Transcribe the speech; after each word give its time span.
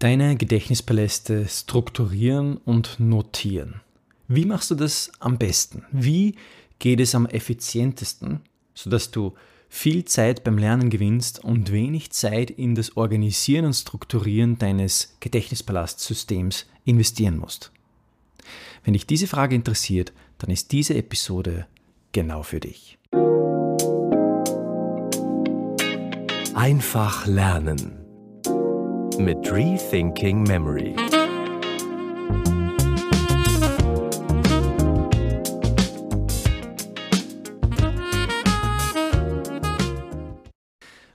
Deine 0.00 0.34
Gedächtnispaläste 0.34 1.46
strukturieren 1.46 2.56
und 2.56 2.98
notieren. 3.00 3.82
Wie 4.28 4.46
machst 4.46 4.70
du 4.70 4.74
das 4.74 5.12
am 5.20 5.36
besten? 5.36 5.84
Wie 5.92 6.36
geht 6.78 7.00
es 7.00 7.14
am 7.14 7.26
effizientesten, 7.26 8.40
sodass 8.72 9.10
du 9.10 9.34
viel 9.68 10.06
Zeit 10.06 10.42
beim 10.42 10.56
Lernen 10.56 10.88
gewinnst 10.88 11.44
und 11.44 11.70
wenig 11.70 12.12
Zeit 12.12 12.50
in 12.50 12.74
das 12.74 12.96
Organisieren 12.96 13.66
und 13.66 13.74
Strukturieren 13.74 14.56
deines 14.56 15.18
Gedächtnispalastsystems 15.20 16.64
investieren 16.86 17.36
musst? 17.36 17.70
Wenn 18.84 18.94
dich 18.94 19.06
diese 19.06 19.26
Frage 19.26 19.54
interessiert, 19.54 20.14
dann 20.38 20.48
ist 20.48 20.72
diese 20.72 20.94
Episode 20.94 21.66
genau 22.12 22.42
für 22.42 22.60
dich. 22.60 22.96
Einfach 26.54 27.26
lernen 27.26 27.99
mit 29.24 29.52
Rethinking 29.52 30.44
Memory. 30.44 30.96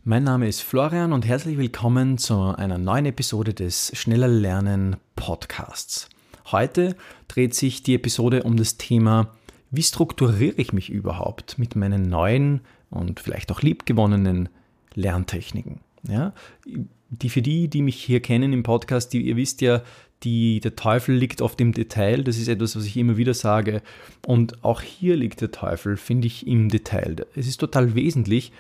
Mein 0.04 0.24
Name 0.24 0.48
ist 0.48 0.62
Florian 0.62 1.14
und 1.14 1.26
herzlich 1.26 1.58
willkommen 1.58 2.20
zu 2.20 2.56
einer 2.56 2.78
neuen 2.78 3.08
Episode 3.08 3.56
des 3.56 3.92
Schneller 3.96 4.28
Lernen 4.28 4.98
Podcasts. 5.16 6.08
Heute 6.52 6.96
dreht 7.28 7.56
sich 7.56 7.82
die 7.82 7.96
Episode 7.96 8.44
um 8.44 8.56
das 8.56 8.78
Thema, 8.78 9.32
wie 9.72 9.82
strukturiere 9.82 10.56
ich 10.58 10.74
mich 10.74 10.92
überhaupt 10.92 11.58
mit 11.58 11.76
meinen 11.76 12.04
neuen 12.04 12.62
und 12.92 13.20
vielleicht 13.20 13.52
auch 13.52 13.64
liebgewonnenen 13.64 14.50
Lerntechniken. 14.94 15.80
Ja? 16.08 16.34
Die 17.22 17.30
für 17.30 17.42
die, 17.42 17.68
die 17.68 17.82
mich 17.82 18.04
hier 18.04 18.22
kennen 18.22 18.54
im 18.54 18.64
Podcast, 18.64 19.14
die, 19.14 19.22
ihr 19.22 19.36
wisst 19.36 19.62
ja, 19.62 19.82
die, 20.24 20.60
der 20.60 20.76
Teufel 20.76 21.16
liegt 21.16 21.42
oft 21.42 21.60
im 21.62 21.72
Detail. 21.72 22.24
Das 22.24 22.38
ist 22.38 22.48
etwas, 22.48 22.76
was 22.76 22.86
ich 22.86 22.98
immer 22.98 23.18
wieder 23.18 23.34
sage. 23.34 23.82
Und 24.26 24.64
auch 24.64 24.82
hier 24.82 25.16
liegt 25.16 25.42
der 25.42 25.52
Teufel, 25.52 25.98
finde 25.98 26.28
ich, 26.28 26.48
im 26.48 26.70
Detail. 26.70 27.28
Es 27.36 27.48
ist 27.48 27.58
total 27.58 27.96
wesentlich, 27.96 28.52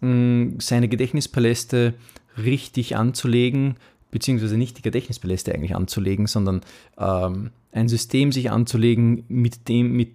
seine 0.00 0.88
Gedächtnispaläste 0.88 1.94
richtig 2.36 2.96
anzulegen, 2.96 3.76
beziehungsweise 4.10 4.56
nicht 4.56 4.78
die 4.78 4.82
Gedächtnispaläste 4.82 5.54
eigentlich 5.54 5.76
anzulegen, 5.76 6.26
sondern 6.26 6.62
ähm, 6.98 7.50
ein 7.70 7.88
System 7.88 8.32
sich 8.32 8.50
anzulegen, 8.50 9.24
mit 9.28 9.68
dem, 9.68 9.92
mit 9.92 10.10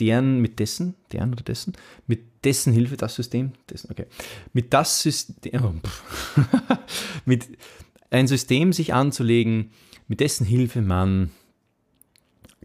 deren, 0.00 0.40
mit 0.40 0.58
dessen, 0.58 0.94
deren 1.12 1.32
oder 1.32 1.42
dessen, 1.42 1.74
mit 2.06 2.22
dessen 2.44 2.72
Hilfe 2.72 2.96
das 2.96 3.14
System, 3.14 3.52
dessen, 3.68 3.90
okay, 3.90 4.06
mit 4.52 4.72
das 4.72 5.02
System, 5.02 5.64
oh, 5.64 5.74
mit 7.24 7.48
ein 8.10 8.26
System 8.26 8.72
sich 8.72 8.94
anzulegen, 8.94 9.70
mit 10.08 10.20
dessen 10.20 10.46
Hilfe 10.46 10.82
man 10.82 11.30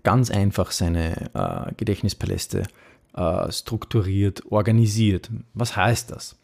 ganz 0.04 0.32
einfach 0.32 0.72
seine 0.72 1.30
äh, 1.34 1.74
Gedächtnispaläste 1.76 2.64
äh, 3.16 3.52
strukturiert, 3.52 4.44
organisiert. 4.52 5.30
Was 5.54 5.76
heißt 5.76 6.12
das? 6.12 6.38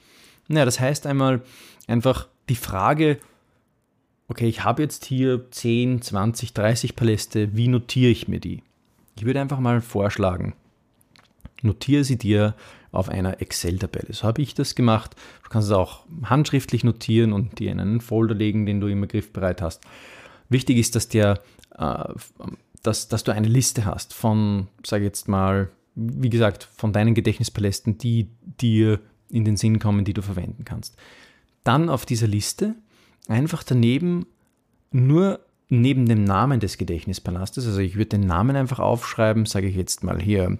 Naja, 0.48 0.66
das 0.66 0.80
heißt 0.80 1.06
einmal 1.06 1.42
einfach 1.88 2.28
die 2.50 2.56
Frage, 2.56 3.20
okay, 4.28 4.48
ich 4.48 4.64
habe 4.64 4.82
jetzt 4.82 5.06
hier 5.06 5.50
10, 5.52 6.02
20, 6.02 6.54
30 6.54 6.96
Paläste, 6.96 7.56
wie 7.56 7.68
notiere 7.68 8.12
ich 8.12 8.28
mir 8.28 8.40
die? 8.40 8.64
Ich 9.16 9.26
würde 9.26 9.42
einfach 9.42 9.60
mal 9.60 9.82
vorschlagen, 9.82 10.54
notiere 11.64 12.04
sie 12.04 12.18
dir 12.18 12.56
auf 12.92 13.10
einer 13.10 13.42
Excel-Tabelle. 13.42 14.14
So 14.14 14.24
habe 14.24 14.42
ich 14.42 14.54
das 14.54 14.76
gemacht. 14.76 15.16
Du 15.44 15.50
kannst 15.50 15.70
es 15.70 15.74
auch 15.74 16.06
handschriftlich 16.24 16.84
notieren 16.84 17.34
und 17.34 17.60
dir 17.60 17.72
in 17.72 17.80
einen 17.80 18.02
Folder 18.02 18.36
legen, 18.36 18.66
den 18.66 18.82
du 18.82 18.88
immer 18.88 19.08
griffbereit 19.08 19.62
hast. 19.62 19.82
Wichtig 20.50 20.78
ist, 20.78 20.96
dass, 20.96 21.08
dir, 21.08 21.40
äh, 21.78 22.04
dass, 22.84 23.08
dass 23.08 23.24
du 23.24 23.32
eine 23.34 23.48
Liste 23.48 23.86
hast 23.86 24.14
von, 24.14 24.68
sage 24.86 25.06
jetzt 25.06 25.28
mal, 25.28 25.70
wie 25.96 26.30
gesagt, 26.30 26.68
von 26.76 26.94
deinen 26.94 27.14
Gedächtnispalästen, 27.14 27.98
die 27.98 28.30
dir 28.42 29.00
in 29.30 29.46
den 29.46 29.58
Sinn 29.58 29.80
kommen, 29.80 30.04
die 30.04 30.14
du 30.14 30.22
verwenden 30.22 30.66
kannst. 30.66 30.98
Dann 31.64 31.90
auf 31.90 32.06
dieser 32.06 32.28
Liste 32.28 32.76
einfach 33.28 33.64
daneben 33.64 34.26
nur 34.92 35.40
neben 35.70 36.06
dem 36.06 36.26
Namen 36.26 36.60
des 36.60 36.78
Gedächtnispalastes, 36.78 37.66
also 37.66 37.80
ich 37.80 37.96
würde 37.96 38.18
den 38.18 38.28
Namen 38.28 38.58
einfach 38.58 38.80
aufschreiben, 38.80 39.46
sage 39.46 39.68
ich 39.68 39.76
jetzt 39.76 40.04
mal 40.04 40.22
hier 40.22 40.58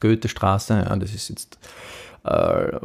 Goethestraße, 0.00 0.74
ja, 0.74 0.96
das 0.96 1.14
ist 1.14 1.28
jetzt 1.28 1.58
äh, 2.24 2.78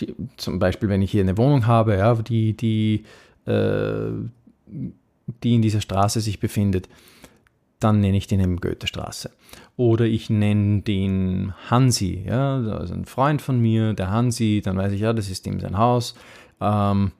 die, 0.00 0.14
zum 0.36 0.58
Beispiel, 0.58 0.88
wenn 0.88 1.02
ich 1.02 1.10
hier 1.10 1.22
eine 1.22 1.36
Wohnung 1.38 1.66
habe, 1.66 1.96
ja, 1.96 2.14
die, 2.14 2.56
die, 2.56 3.04
äh, 3.46 4.10
die 5.42 5.54
in 5.54 5.62
dieser 5.62 5.80
Straße 5.80 6.20
sich 6.20 6.40
befindet, 6.40 6.88
dann 7.80 8.00
nenne 8.00 8.16
ich 8.16 8.28
den 8.28 8.40
eben 8.40 8.60
Goethestraße. 8.60 9.30
Oder 9.76 10.04
ich 10.04 10.30
nenne 10.30 10.82
den 10.82 11.52
Hansi, 11.68 12.24
ja, 12.26 12.56
also 12.56 12.94
ein 12.94 13.06
Freund 13.06 13.42
von 13.42 13.60
mir, 13.60 13.94
der 13.94 14.10
Hansi, 14.10 14.62
dann 14.64 14.76
weiß 14.76 14.92
ich, 14.92 15.00
ja, 15.00 15.12
das 15.12 15.30
ist 15.30 15.46
ihm 15.46 15.58
sein 15.60 15.78
Haus. 15.78 16.14
Ähm, 16.60 17.12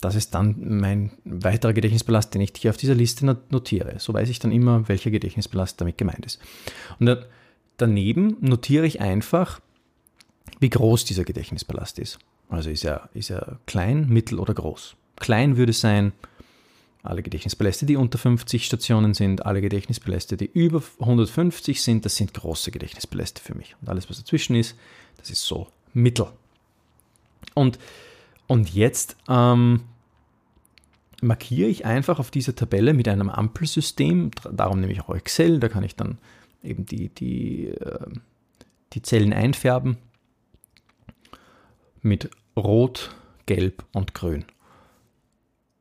das 0.00 0.14
ist 0.14 0.34
dann 0.34 0.56
mein 0.80 1.10
weiterer 1.24 1.72
Gedächtnispalast, 1.72 2.32
den 2.32 2.40
ich 2.40 2.52
hier 2.56 2.70
auf 2.70 2.76
dieser 2.76 2.94
Liste 2.94 3.24
notiere. 3.50 3.98
So 3.98 4.14
weiß 4.14 4.28
ich 4.28 4.38
dann 4.38 4.52
immer, 4.52 4.88
welcher 4.88 5.10
Gedächtnispalast 5.10 5.80
damit 5.80 5.98
gemeint 5.98 6.24
ist. 6.24 6.40
Und 7.00 7.06
daneben 7.78 8.36
notiere 8.40 8.86
ich 8.86 9.00
einfach, 9.00 9.60
wie 10.60 10.70
groß 10.70 11.04
dieser 11.06 11.24
Gedächtnispalast 11.24 11.98
ist. 11.98 12.18
Also 12.48 12.70
ist 12.70 12.84
er, 12.84 13.08
ist 13.14 13.30
er 13.30 13.58
klein, 13.66 14.08
mittel 14.08 14.38
oder 14.38 14.54
groß. 14.54 14.96
Klein 15.16 15.56
würde 15.56 15.72
sein, 15.72 16.12
alle 17.02 17.22
Gedächtnispaläste, 17.22 17.86
die 17.86 17.96
unter 17.96 18.18
50 18.18 18.66
Stationen 18.66 19.14
sind, 19.14 19.46
alle 19.46 19.60
Gedächtnispaläste, 19.60 20.36
die 20.36 20.50
über 20.52 20.82
150 21.00 21.82
sind, 21.82 22.04
das 22.04 22.16
sind 22.16 22.34
große 22.34 22.70
Gedächtnispaläste 22.70 23.42
für 23.42 23.54
mich. 23.54 23.76
Und 23.80 23.88
alles, 23.88 24.10
was 24.10 24.18
dazwischen 24.18 24.56
ist, 24.56 24.76
das 25.16 25.30
ist 25.30 25.42
so 25.42 25.68
mittel. 25.94 26.26
Und, 27.54 27.78
und 28.46 28.74
jetzt 28.74 29.16
ähm, 29.28 29.84
markiere 31.22 31.68
ich 31.68 31.84
einfach 31.84 32.18
auf 32.18 32.30
dieser 32.30 32.54
Tabelle 32.54 32.94
mit 32.94 33.08
einem 33.08 33.30
Ampelsystem, 33.30 34.30
darum 34.50 34.80
nehme 34.80 34.92
ich 34.92 35.00
auch 35.00 35.14
Excel, 35.14 35.60
da 35.60 35.68
kann 35.68 35.84
ich 35.84 35.96
dann 35.96 36.18
eben 36.62 36.86
die, 36.86 37.08
die, 37.08 37.66
ähm, 37.68 38.22
die 38.92 39.02
Zellen 39.02 39.32
einfärben 39.32 39.98
mit 42.02 42.30
Rot, 42.56 43.14
Gelb 43.46 43.84
und 43.92 44.14
Grün. 44.14 44.44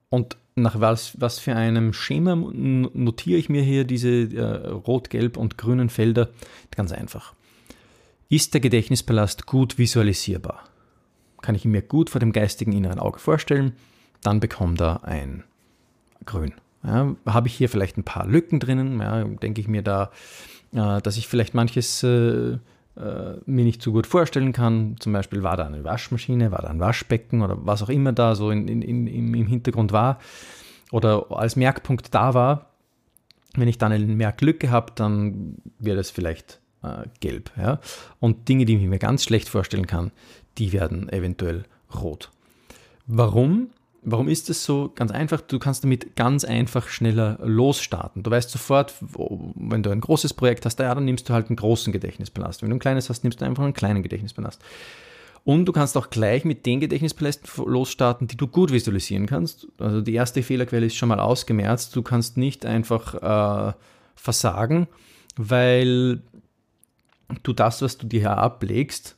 Und 0.10 0.38
nach 0.56 0.80
was, 0.80 1.20
was 1.20 1.40
für 1.40 1.56
einem 1.56 1.94
Schema 1.94 2.36
notiere 2.36 3.38
ich 3.38 3.50
mir 3.50 3.62
hier 3.62 3.84
diese 3.84 4.10
äh, 4.10 4.68
Rot, 4.70 5.10
Gelb 5.10 5.38
und 5.38 5.58
grünen 5.58 5.90
Felder? 5.90 6.30
Ganz 6.72 6.92
einfach. 6.92 7.34
Ist 8.30 8.54
der 8.54 8.62
Gedächtnispalast 8.62 9.46
gut 9.46 9.78
visualisierbar? 9.78 10.64
Kann 11.42 11.56
ich 11.56 11.64
ihn 11.64 11.72
mir 11.72 11.84
gut 11.84 12.10
vor 12.10 12.20
dem 12.20 12.32
geistigen 12.32 12.74
inneren 12.74 13.00
Auge 13.00 13.20
vorstellen? 13.20 13.74
Dann 14.22 14.40
bekommt 14.40 14.82
er 14.82 15.04
ein 15.04 15.44
Grün. 16.26 16.54
Ja, 16.88 17.16
Habe 17.26 17.48
ich 17.48 17.54
hier 17.54 17.70
vielleicht 17.70 17.98
ein 17.98 18.04
paar 18.04 18.26
Lücken 18.26 18.60
drinnen? 18.60 19.00
Ja, 19.00 19.24
denke 19.24 19.62
ich 19.62 19.68
mir 19.68 19.82
da, 19.84 20.10
äh, 20.74 21.02
dass 21.02 21.18
ich 21.18 21.28
vielleicht 21.28 21.54
manches 21.54 22.02
äh, 22.04 22.58
äh, 22.98 23.38
mir 23.46 23.66
nicht 23.66 23.82
so 23.82 23.92
gut 23.92 24.08
vorstellen 24.08 24.54
kann. 24.54 24.96
Zum 25.00 25.14
Beispiel 25.14 25.44
war 25.44 25.58
da 25.58 25.66
eine 25.66 25.84
Waschmaschine, 25.84 26.52
war 26.52 26.62
da 26.62 26.70
ein 26.70 26.80
Waschbecken 26.80 27.42
oder 27.42 27.58
was 27.60 27.84
auch 27.84 27.90
immer 27.90 28.14
da 28.14 28.36
so 28.36 28.50
in, 28.50 28.68
in, 28.68 28.82
in, 28.82 29.34
im 29.34 29.48
Hintergrund 29.48 29.92
war 29.92 30.20
oder 30.92 31.26
als 31.30 31.56
Merkpunkt 31.56 32.14
da 32.16 32.34
war. 32.34 32.72
Wenn 33.56 33.68
ich 33.68 33.78
dann 33.78 33.92
eine 33.92 34.06
Merklücke 34.06 34.72
habe, 34.72 34.94
dann 34.96 35.58
wäre 35.80 35.98
das 35.98 36.10
vielleicht 36.10 36.60
äh, 36.84 37.04
gelb. 37.20 37.52
Ja? 37.58 37.80
Und 38.20 38.48
Dinge, 38.50 38.66
die 38.66 38.78
ich 38.78 38.88
mir 38.88 39.00
ganz 39.00 39.24
schlecht 39.24 39.50
vorstellen 39.50 39.88
kann, 39.88 40.12
die 40.58 40.74
werden 40.74 41.10
eventuell 41.10 41.66
rot. 42.02 42.32
Warum? 43.06 43.70
Warum 44.04 44.30
ist 44.30 44.50
das 44.50 44.64
so? 44.64 44.92
Ganz 44.96 45.12
einfach, 45.12 45.42
du 45.42 45.60
kannst 45.60 45.84
damit 45.84 46.16
ganz 46.16 46.46
einfach 46.46 46.88
schneller 46.88 47.40
losstarten. 47.44 48.24
Du 48.24 48.32
weißt 48.32 48.50
sofort, 48.50 48.94
wenn 49.02 49.84
du 49.84 49.90
ein 49.90 50.02
großes 50.02 50.34
Projekt 50.34 50.66
hast, 50.66 50.80
ja, 50.80 50.94
dann 50.94 51.06
nimmst 51.06 51.28
du 51.28 51.34
halt 51.34 51.50
einen 51.50 51.58
großen 51.58 51.92
Gedächtnispalast. 51.92 52.62
Wenn 52.62 52.70
du 52.70 52.76
ein 52.76 52.80
kleines 52.80 53.10
hast, 53.10 53.24
nimmst 53.24 53.42
du 53.42 53.46
einfach 53.46 53.64
einen 53.64 53.74
kleinen 53.74 54.04
Gedächtnispalast. 54.04 54.62
Und 55.44 55.66
du 55.66 55.72
kannst 55.72 55.96
auch 55.98 56.10
gleich 56.10 56.44
mit 56.44 56.66
den 56.66 56.82
Gedächtnispalästen 56.82 57.66
losstarten, 57.66 58.28
die 58.28 58.36
du 58.36 58.48
gut 58.48 58.72
visualisieren 58.72 59.28
kannst. 59.28 59.68
Also 59.78 60.02
die 60.02 60.14
erste 60.14 60.44
Fehlerquelle 60.44 60.86
ist 60.86 60.96
schon 60.96 61.10
mal 61.10 61.22
ausgemerzt. 61.22 61.96
Du 61.96 62.02
kannst 62.02 62.36
nicht 62.38 62.66
einfach 62.66 63.70
äh, 63.70 63.74
versagen, 64.16 64.88
weil 65.38 66.22
du 67.44 67.54
das, 67.54 67.82
was 67.82 67.98
du 67.98 68.08
dir 68.08 68.20
hier 68.20 68.38
ablegst, 68.38 69.16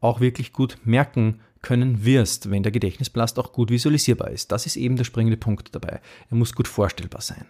auch 0.00 0.20
wirklich 0.20 0.52
gut 0.52 0.76
merken 0.84 1.40
können 1.64 2.04
wirst, 2.04 2.50
wenn 2.50 2.62
der 2.62 2.72
Gedächtnisblast 2.72 3.38
auch 3.38 3.52
gut 3.52 3.70
visualisierbar 3.70 4.30
ist. 4.30 4.52
Das 4.52 4.66
ist 4.66 4.76
eben 4.76 4.96
der 4.96 5.04
springende 5.04 5.38
Punkt 5.38 5.74
dabei. 5.74 6.00
Er 6.30 6.36
muss 6.36 6.54
gut 6.54 6.68
vorstellbar 6.68 7.22
sein. 7.22 7.46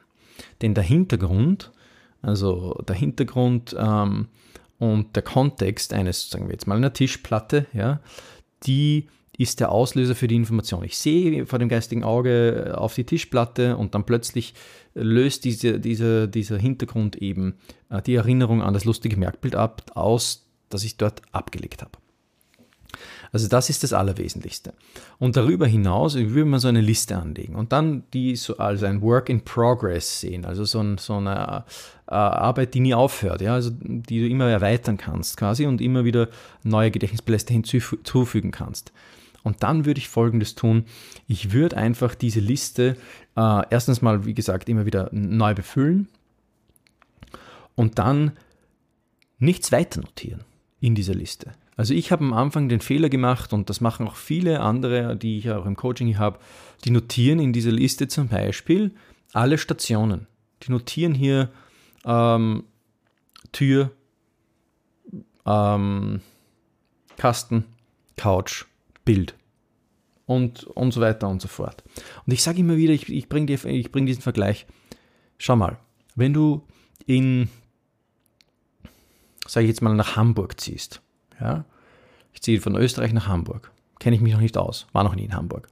Denn 0.63 0.73
der 0.73 0.85
Hintergrund, 0.85 1.73
also 2.23 2.81
der 2.89 2.95
Hintergrund 2.95 3.75
ähm, 3.77 4.29
und 4.79 5.17
der 5.17 5.23
Kontext 5.25 5.93
eines, 5.93 6.31
sagen 6.31 6.47
wir 6.47 6.53
jetzt 6.53 6.69
mal 6.69 6.77
einer 6.77 6.93
Tischplatte, 6.93 7.67
ja, 7.73 8.01
die 8.67 9.09
ist 9.37 9.59
der 9.59 9.73
Auslöser 9.73 10.15
für 10.15 10.29
die 10.29 10.37
Information. 10.37 10.85
Ich 10.85 10.97
sehe 10.97 11.45
vor 11.47 11.59
dem 11.59 11.69
geistigen 11.69 12.05
Auge 12.05 12.75
auf 12.79 12.95
die 12.95 13.05
Tischplatte 13.05 13.77
und 13.77 13.97
dann 13.97 14.05
plötzlich 14.05 14.55
löst 14.95 15.45
diese, 15.45 15.81
diese, 15.81 16.29
dieser 16.29 16.57
Hintergrund 16.57 17.17
eben 17.17 17.55
äh, 17.91 18.01
die 18.01 18.15
Erinnerung 18.15 18.63
an 18.63 18.75
das 18.75 18.85
lustige 18.85 19.17
Merkbild 19.17 19.57
ab, 19.57 19.91
aus, 19.97 20.47
das 20.69 20.85
ich 20.85 20.99
dort 20.99 21.23
abgelegt 21.33 21.83
habe. 21.83 21.99
Also 23.33 23.49
das 23.49 23.71
ist 23.71 23.83
das 23.83 23.93
Allerwesentlichste. 23.93 24.75
Und 25.19 25.37
darüber 25.37 25.67
hinaus 25.67 26.15
würde 26.15 26.45
man 26.45 26.61
so 26.61 26.69
eine 26.69 26.81
Liste 26.81 27.17
anlegen 27.17 27.55
und 27.55 27.73
dann 27.73 28.05
die 28.13 28.37
so 28.37 28.57
als 28.59 28.83
ein 28.83 29.03
Work 29.03 29.29
in 29.29 29.43
Progress 29.43 30.21
sehen, 30.21 30.45
also 30.45 30.65
so, 30.65 30.81
ein, 30.81 30.99
so 30.99 31.15
eine 31.15 31.65
äh, 32.07 32.15
Arbeit, 32.15 32.75
die 32.75 32.81
nie 32.81 32.95
aufhört, 32.95 33.41
ja, 33.41 33.55
also 33.55 33.71
die 33.73 34.21
du 34.21 34.29
immer 34.29 34.49
erweitern 34.49 34.97
kannst 34.97 35.37
quasi 35.37 35.67
und 35.67 35.81
immer 35.81 36.05
wieder 36.05 36.29
neue 36.63 36.91
Gedächtnispaläste 36.91 37.53
hinzufügen 37.53 38.51
kannst. 38.51 38.93
Und 39.43 39.63
dann 39.63 39.85
würde 39.85 39.99
ich 39.99 40.09
Folgendes 40.09 40.55
tun. 40.55 40.87
Ich 41.29 41.53
würde 41.53 41.77
einfach 41.77 42.15
diese 42.15 42.41
Liste 42.41 42.97
äh, 43.37 43.63
erstens 43.71 44.01
mal, 44.01 44.25
wie 44.25 44.35
gesagt, 44.35 44.69
immer 44.69 44.87
wieder 44.87 45.11
neu 45.13 45.55
befüllen 45.55 46.09
und 47.75 47.99
dann 47.99 48.33
nichts 49.39 49.71
weiter 49.73 50.01
notieren 50.01 50.45
in 50.81 50.95
dieser 50.95 51.15
Liste. 51.15 51.53
Also 51.77 51.95
ich 51.95 52.13
habe 52.13 52.25
am 52.25 52.33
Anfang 52.33 52.69
den 52.69 52.81
Fehler 52.81 53.09
gemacht 53.09 53.53
und 53.53 53.69
das 53.69 53.81
machen 53.81 54.07
auch 54.07 54.17
viele 54.17 54.61
andere, 54.61 55.17
die 55.17 55.39
ich 55.39 55.51
auch 55.51 55.67
im 55.67 55.77
Coaching 55.77 56.19
habe, 56.19 56.39
die 56.85 56.91
notieren 56.91 57.41
in 57.41 57.53
dieser 57.53 57.73
Liste 57.73 58.09
zum 58.09 58.29
Beispiel 58.29 58.93
alle 59.33 59.59
Stationen. 59.59 60.27
Die 60.63 60.71
notieren 60.71 61.15
hier 61.15 61.51
ähm, 62.05 62.65
Tür, 63.53 63.91
ähm, 65.47 66.21
Kasten, 67.17 67.65
Couch, 68.17 68.65
Bild 69.05 69.35
und, 70.27 70.65
und 70.65 70.93
so 70.93 71.01
weiter 71.01 71.29
und 71.29 71.43
so 71.43 71.49
fort. 71.49 71.83
Und 72.27 72.33
ich 72.33 72.43
sage 72.43 72.61
immer 72.61 72.77
wieder, 72.77 72.93
ich, 72.93 73.09
ich 73.09 73.29
bringe 73.29 73.57
bring 73.57 74.07
diesen 74.07 74.23
Vergleich. 74.23 74.67
Schau 75.39 75.57
mal, 75.57 75.79
wenn 76.15 76.33
du 76.33 76.63
in, 77.07 77.49
sage 79.47 79.65
ich 79.65 79.71
jetzt 79.71 79.83
mal, 79.83 79.95
nach 79.95 80.17
Hamburg 80.17 80.61
ziehst, 80.61 81.03
ja, 81.41 81.65
ich 82.33 82.43
ziehe 82.43 82.61
von 82.61 82.77
Österreich 82.77 83.13
nach 83.13 83.29
Hamburg, 83.29 83.71
kenne 83.99 84.17
ich 84.17 84.23
mich 84.23 84.33
noch 84.33 84.41
nicht 84.41 84.57
aus, 84.57 84.87
war 84.93 85.05
noch 85.05 85.15
nie 85.15 85.25
in 85.25 85.35
Hamburg. 85.35 85.69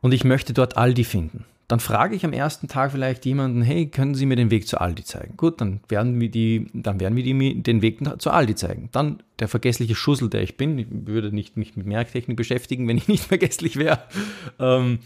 Und 0.00 0.12
ich 0.12 0.24
möchte 0.24 0.54
dort 0.54 0.76
Aldi 0.76 1.04
finden 1.04 1.44
dann 1.70 1.78
frage 1.78 2.16
ich 2.16 2.24
am 2.24 2.32
ersten 2.32 2.66
Tag 2.66 2.90
vielleicht 2.90 3.24
jemanden, 3.24 3.62
hey, 3.62 3.86
können 3.86 4.16
Sie 4.16 4.26
mir 4.26 4.34
den 4.34 4.50
Weg 4.50 4.66
zu 4.66 4.80
Aldi 4.80 5.04
zeigen? 5.04 5.36
Gut, 5.36 5.60
dann 5.60 5.78
werden 5.88 6.20
wir, 6.20 6.28
die, 6.28 6.66
dann 6.72 6.98
werden 6.98 7.14
wir 7.14 7.22
die, 7.22 7.62
den 7.62 7.80
Weg 7.80 8.00
zu 8.20 8.30
Aldi 8.32 8.56
zeigen. 8.56 8.88
Dann 8.90 9.22
der 9.38 9.46
vergessliche 9.46 9.94
Schussel, 9.94 10.28
der 10.28 10.42
ich 10.42 10.56
bin, 10.56 10.78
ich 10.78 10.88
würde 10.90 11.32
nicht 11.32 11.56
mich 11.56 11.76
mit 11.76 11.86
Merktechnik 11.86 12.36
beschäftigen, 12.36 12.88
wenn 12.88 12.96
ich 12.96 13.06
nicht 13.06 13.22
vergesslich 13.28 13.76
wäre. 13.76 14.00
Ähm, 14.58 14.98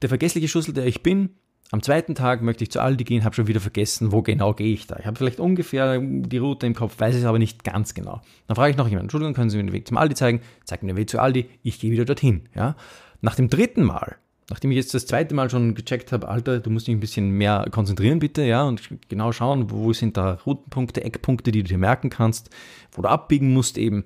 der 0.00 0.08
vergessliche 0.08 0.48
Schussel, 0.48 0.72
der 0.72 0.86
ich 0.86 1.02
bin, 1.02 1.34
am 1.72 1.82
zweiten 1.82 2.14
Tag 2.14 2.42
möchte 2.42 2.64
ich 2.64 2.70
zu 2.70 2.80
Aldi 2.80 3.04
gehen, 3.04 3.24
habe 3.24 3.34
schon 3.34 3.46
wieder 3.46 3.60
vergessen, 3.60 4.10
wo 4.10 4.22
genau 4.22 4.54
gehe 4.54 4.72
ich 4.72 4.86
da. 4.86 4.96
Ich 4.98 5.06
habe 5.06 5.16
vielleicht 5.16 5.38
ungefähr 5.38 6.00
die 6.00 6.38
Route 6.38 6.66
im 6.66 6.74
Kopf, 6.74 6.98
weiß 6.98 7.14
es 7.14 7.24
aber 7.24 7.38
nicht 7.38 7.62
ganz 7.62 7.94
genau. 7.94 8.20
Dann 8.48 8.56
frage 8.56 8.72
ich 8.72 8.76
noch 8.76 8.88
jemanden, 8.88 9.04
Entschuldigung, 9.04 9.34
können 9.34 9.50
Sie 9.50 9.56
mir 9.56 9.64
den 9.64 9.72
Weg 9.72 9.86
zum 9.86 9.96
Aldi 9.96 10.16
zeigen? 10.16 10.40
Zeig 10.64 10.82
mir 10.82 10.92
den 10.92 10.96
Weg 10.96 11.08
zu 11.08 11.20
Aldi, 11.20 11.48
ich 11.62 11.78
gehe 11.78 11.92
wieder 11.92 12.04
dorthin. 12.04 12.48
Ja? 12.54 12.76
Nach 13.20 13.36
dem 13.36 13.48
dritten 13.48 13.84
Mal 13.84 14.16
nachdem 14.50 14.72
ich 14.72 14.76
jetzt 14.76 14.92
das 14.94 15.06
zweite 15.06 15.34
Mal 15.34 15.48
schon 15.48 15.74
gecheckt 15.74 16.12
habe, 16.12 16.28
Alter, 16.28 16.58
du 16.58 16.70
musst 16.70 16.88
dich 16.88 16.94
ein 16.94 17.00
bisschen 17.00 17.30
mehr 17.30 17.66
konzentrieren 17.70 18.18
bitte, 18.18 18.42
ja, 18.42 18.64
und 18.64 18.82
genau 19.08 19.32
schauen, 19.32 19.70
wo 19.70 19.92
sind 19.92 20.16
da 20.16 20.34
Routenpunkte, 20.44 21.04
Eckpunkte, 21.04 21.52
die 21.52 21.62
du 21.62 21.68
dir 21.68 21.78
merken 21.78 22.10
kannst, 22.10 22.50
wo 22.92 23.00
du 23.00 23.08
abbiegen 23.08 23.54
musst 23.54 23.78
eben. 23.78 24.04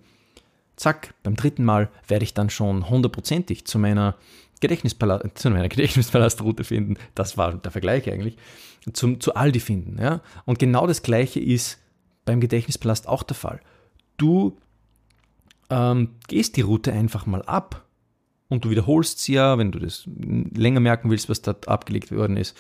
Zack, 0.77 1.15
beim 1.23 1.35
dritten 1.35 1.65
Mal 1.65 1.89
werde 2.07 2.25
ich 2.25 2.35
dann 2.35 2.51
schon 2.51 2.91
hundertprozentig 2.91 3.65
zu 3.65 3.79
meiner 3.79 4.17
Gedächtnispalast, 4.65 5.39
zu 5.39 5.51
meiner 5.51 5.69
Gedächtnispalastrutte 5.69 6.65
finden. 6.65 6.97
Das 7.15 7.37
war 7.37 7.55
der 7.55 7.71
Vergleich 7.71 8.11
eigentlich. 8.11 8.37
Zum, 8.93 9.21
zu 9.21 9.35
Aldi 9.35 9.61
finden, 9.61 9.99
ja. 10.01 10.21
Und 10.45 10.59
genau 10.59 10.87
das 10.87 11.03
Gleiche 11.03 11.41
ist 11.41 11.79
beim 12.25 12.41
Gedächtnispalast 12.41 13.09
auch 13.09 13.23
der 13.23 13.37
Fall. 13.37 13.61
Du 14.17 14.59
ähm, 15.71 16.11
gehst 16.29 16.57
die 16.57 16.63
Route 16.63 16.93
einfach 16.93 17.27
mal 17.27 17.43
ab 17.43 17.87
und 18.49 18.65
du 18.65 18.71
wiederholst 18.71 19.21
sie 19.21 19.35
ja, 19.35 19.59
wenn 19.59 19.73
du 19.73 19.79
das 19.79 20.05
länger 20.07 20.81
merken 20.81 21.11
willst, 21.11 21.29
was 21.29 21.43
dort 21.43 21.69
abgelegt 21.69 22.13
worden 22.13 22.37
ist, 22.37 22.57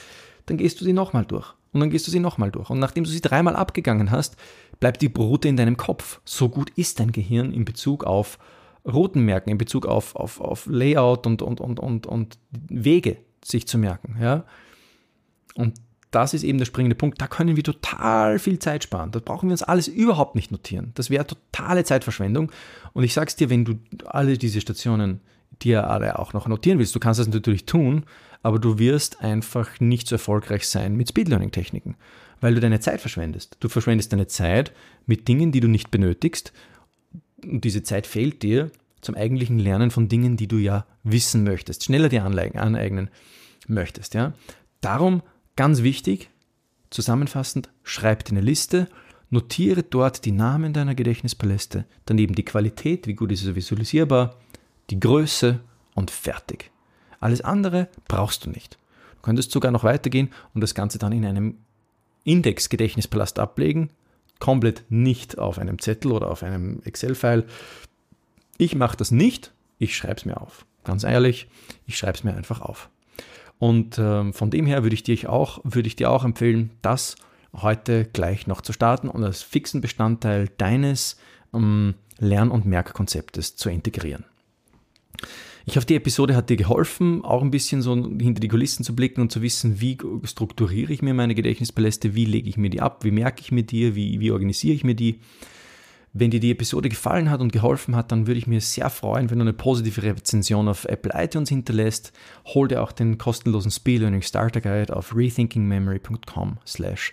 dann 0.46 0.56
gehst 0.56 0.80
du 0.80 0.84
sie 0.84 0.92
nochmal 0.92 1.24
durch. 1.24 1.54
Und 1.72 1.80
dann 1.80 1.90
gehst 1.90 2.06
du 2.06 2.10
sie 2.10 2.20
nochmal 2.20 2.50
durch. 2.50 2.70
Und 2.70 2.78
nachdem 2.78 3.04
du 3.04 3.10
sie 3.10 3.20
dreimal 3.20 3.56
abgegangen 3.56 4.10
hast, 4.10 4.36
bleibt 4.80 5.02
die 5.02 5.12
Route 5.16 5.48
in 5.48 5.56
deinem 5.56 5.76
Kopf. 5.76 6.20
So 6.24 6.48
gut 6.48 6.70
ist 6.76 7.00
dein 7.00 7.12
Gehirn 7.12 7.52
in 7.52 7.64
Bezug 7.64 8.04
auf 8.04 8.38
Routen 8.86 9.24
merken, 9.24 9.50
in 9.50 9.58
Bezug 9.58 9.86
auf, 9.86 10.14
auf, 10.14 10.40
auf 10.40 10.66
Layout 10.66 11.26
und, 11.26 11.42
und, 11.42 11.60
und, 11.60 11.80
und, 11.80 12.06
und 12.06 12.38
Wege 12.68 13.16
sich 13.44 13.66
zu 13.66 13.78
merken. 13.78 14.16
Ja? 14.20 14.44
Und 15.54 15.74
das 16.10 16.32
ist 16.32 16.44
eben 16.44 16.58
der 16.58 16.66
springende 16.66 16.94
Punkt. 16.94 17.20
Da 17.20 17.26
können 17.26 17.56
wir 17.56 17.62
total 17.64 18.38
viel 18.38 18.58
Zeit 18.58 18.84
sparen. 18.84 19.10
Da 19.10 19.18
brauchen 19.18 19.48
wir 19.48 19.52
uns 19.52 19.62
alles 19.62 19.88
überhaupt 19.88 20.36
nicht 20.36 20.52
notieren. 20.52 20.92
Das 20.94 21.10
wäre 21.10 21.26
totale 21.26 21.84
Zeitverschwendung. 21.84 22.52
Und 22.92 23.02
ich 23.04 23.14
sag's 23.14 23.36
dir, 23.36 23.50
wenn 23.50 23.64
du 23.64 23.74
alle 24.06 24.38
diese 24.38 24.60
Stationen 24.60 25.20
dir 25.62 25.88
alle 25.88 26.18
auch 26.18 26.32
noch 26.32 26.46
notieren 26.46 26.78
willst. 26.78 26.94
Du 26.94 27.00
kannst 27.00 27.20
das 27.20 27.28
natürlich 27.28 27.66
tun, 27.66 28.04
aber 28.42 28.58
du 28.58 28.78
wirst 28.78 29.22
einfach 29.22 29.80
nicht 29.80 30.08
so 30.08 30.16
erfolgreich 30.16 30.68
sein 30.68 30.96
mit 30.96 31.08
Speedlearning-Techniken, 31.08 31.96
weil 32.40 32.54
du 32.54 32.60
deine 32.60 32.80
Zeit 32.80 33.00
verschwendest. 33.00 33.56
Du 33.60 33.68
verschwendest 33.68 34.12
deine 34.12 34.26
Zeit 34.26 34.72
mit 35.06 35.28
Dingen, 35.28 35.52
die 35.52 35.60
du 35.60 35.68
nicht 35.68 35.90
benötigst 35.90 36.52
und 37.44 37.64
diese 37.64 37.82
Zeit 37.82 38.06
fehlt 38.06 38.42
dir 38.42 38.70
zum 39.00 39.14
eigentlichen 39.14 39.58
Lernen 39.58 39.90
von 39.90 40.08
Dingen, 40.08 40.36
die 40.36 40.48
du 40.48 40.56
ja 40.56 40.86
wissen 41.02 41.44
möchtest, 41.44 41.84
schneller 41.84 42.08
dir 42.08 42.24
aneignen 42.24 43.10
möchtest. 43.68 44.14
Ja? 44.14 44.32
Darum 44.80 45.22
ganz 45.56 45.82
wichtig, 45.82 46.30
zusammenfassend, 46.90 47.70
schreib 47.82 48.24
dir 48.24 48.32
eine 48.32 48.40
Liste, 48.40 48.88
notiere 49.30 49.82
dort 49.82 50.24
die 50.24 50.32
Namen 50.32 50.72
deiner 50.72 50.94
Gedächtnispaläste, 50.94 51.84
daneben 52.06 52.34
die 52.34 52.44
Qualität, 52.44 53.06
wie 53.06 53.14
gut 53.14 53.32
ist 53.32 53.44
es 53.44 53.54
visualisierbar, 53.54 54.36
die 54.90 55.00
Größe 55.00 55.60
und 55.94 56.10
fertig. 56.10 56.70
Alles 57.20 57.40
andere 57.40 57.88
brauchst 58.06 58.46
du 58.46 58.50
nicht. 58.50 58.78
Du 59.16 59.22
könntest 59.22 59.50
sogar 59.50 59.70
noch 59.70 59.84
weitergehen 59.84 60.30
und 60.54 60.60
das 60.60 60.74
Ganze 60.74 60.98
dann 60.98 61.12
in 61.12 61.24
einem 61.24 61.56
Index-Gedächtnispalast 62.24 63.38
ablegen, 63.38 63.90
komplett 64.38 64.84
nicht 64.88 65.38
auf 65.38 65.58
einem 65.58 65.78
Zettel 65.78 66.12
oder 66.12 66.30
auf 66.30 66.42
einem 66.42 66.80
Excel-File. 66.84 67.44
Ich 68.58 68.74
mache 68.74 68.96
das 68.96 69.10
nicht, 69.10 69.52
ich 69.78 69.96
schreibe 69.96 70.16
es 70.16 70.24
mir 70.24 70.40
auf. 70.40 70.66
Ganz 70.84 71.04
ehrlich, 71.04 71.48
ich 71.86 71.96
schreibe 71.96 72.18
es 72.18 72.24
mir 72.24 72.34
einfach 72.34 72.60
auf. 72.60 72.88
Und 73.58 73.98
äh, 73.98 74.32
von 74.32 74.50
dem 74.50 74.66
her 74.66 74.82
würde 74.82 74.94
ich, 74.94 75.02
dir 75.02 75.30
auch, 75.30 75.62
ich 75.74 75.96
dir 75.96 76.10
auch 76.10 76.24
empfehlen, 76.24 76.70
das 76.82 77.16
heute 77.54 78.04
gleich 78.04 78.46
noch 78.46 78.60
zu 78.60 78.72
starten 78.72 79.08
und 79.08 79.24
als 79.24 79.42
fixen 79.42 79.80
Bestandteil 79.80 80.50
deines 80.58 81.16
ähm, 81.52 81.94
Lern- 82.18 82.50
und 82.50 82.66
Merkkonzeptes 82.66 83.56
zu 83.56 83.70
integrieren. 83.70 84.24
Ich 85.66 85.76
hoffe, 85.76 85.86
die 85.86 85.96
Episode 85.96 86.36
hat 86.36 86.50
dir 86.50 86.56
geholfen, 86.56 87.24
auch 87.24 87.42
ein 87.42 87.50
bisschen 87.50 87.80
so 87.80 87.94
hinter 87.94 88.40
die 88.40 88.48
Kulissen 88.48 88.84
zu 88.84 88.94
blicken 88.94 89.22
und 89.22 89.32
zu 89.32 89.40
wissen, 89.40 89.80
wie 89.80 89.96
strukturiere 90.24 90.92
ich 90.92 91.00
mir 91.00 91.14
meine 91.14 91.34
Gedächtnispaläste, 91.34 92.14
wie 92.14 92.26
lege 92.26 92.48
ich 92.50 92.58
mir 92.58 92.68
die 92.68 92.82
ab, 92.82 93.02
wie 93.02 93.10
merke 93.10 93.40
ich 93.40 93.50
mir 93.50 93.62
die, 93.62 93.94
wie, 93.94 94.20
wie 94.20 94.30
organisiere 94.30 94.74
ich 94.74 94.84
mir 94.84 94.94
die. 94.94 95.20
Wenn 96.12 96.30
dir 96.30 96.38
die 96.38 96.52
Episode 96.52 96.88
gefallen 96.88 97.30
hat 97.30 97.40
und 97.40 97.52
geholfen 97.52 97.96
hat, 97.96 98.12
dann 98.12 98.26
würde 98.26 98.38
ich 98.38 98.46
mir 98.46 98.60
sehr 98.60 98.88
freuen, 98.90 99.30
wenn 99.30 99.38
du 99.38 99.44
eine 99.44 99.52
positive 99.52 100.02
Rezension 100.02 100.68
auf 100.68 100.84
Apple 100.84 101.10
iTunes 101.14 101.48
hinterlässt. 101.48 102.12
Hol 102.46 102.68
dir 102.68 102.82
auch 102.82 102.92
den 102.92 103.18
kostenlosen 103.18 103.70
Speed 103.70 104.00
Learning 104.00 104.22
Starter 104.22 104.60
Guide 104.60 104.94
auf 104.94 105.16
rethinkingmemory.com 105.16 106.58
slash 106.64 107.12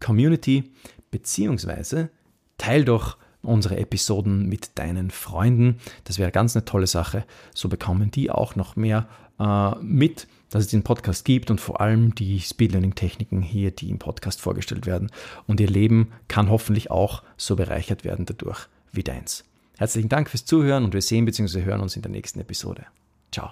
community 0.00 0.64
beziehungsweise 1.10 2.10
teil 2.58 2.84
doch 2.84 3.16
unsere 3.46 3.78
Episoden 3.78 4.48
mit 4.48 4.78
deinen 4.78 5.10
Freunden. 5.10 5.78
Das 6.04 6.18
wäre 6.18 6.30
ganz 6.30 6.56
eine 6.56 6.64
tolle 6.64 6.86
Sache. 6.86 7.24
So 7.54 7.68
bekommen 7.68 8.10
die 8.10 8.30
auch 8.30 8.56
noch 8.56 8.76
mehr 8.76 9.08
äh, 9.38 9.74
mit, 9.80 10.26
dass 10.50 10.64
es 10.64 10.70
den 10.70 10.82
Podcast 10.82 11.24
gibt 11.24 11.50
und 11.50 11.60
vor 11.60 11.80
allem 11.80 12.14
die 12.14 12.40
Speedlearning-Techniken 12.40 13.42
hier, 13.42 13.70
die 13.70 13.90
im 13.90 13.98
Podcast 13.98 14.40
vorgestellt 14.40 14.86
werden. 14.86 15.10
Und 15.46 15.60
ihr 15.60 15.68
Leben 15.68 16.12
kann 16.28 16.50
hoffentlich 16.50 16.90
auch 16.90 17.22
so 17.36 17.56
bereichert 17.56 18.04
werden 18.04 18.26
dadurch 18.26 18.68
wie 18.92 19.02
deins. 19.02 19.44
Herzlichen 19.76 20.08
Dank 20.08 20.30
fürs 20.30 20.44
Zuhören 20.44 20.84
und 20.84 20.94
wir 20.94 21.02
sehen 21.02 21.26
bzw. 21.26 21.62
hören 21.62 21.80
uns 21.80 21.96
in 21.96 22.02
der 22.02 22.10
nächsten 22.10 22.40
Episode. 22.40 22.86
Ciao. 23.30 23.50